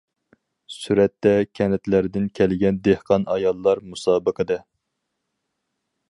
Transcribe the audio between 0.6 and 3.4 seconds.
سۈرەتتە: كەنتلەردىن كەلگەن دېھقان